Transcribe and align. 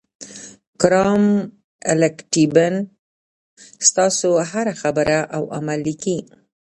کرام 0.81 1.25
الکاتبین 1.91 2.75
ستاسو 3.87 4.29
هره 4.51 4.73
خبره 4.81 5.19
او 5.35 5.43
عمل 5.57 5.79
لیکي. 5.87 6.17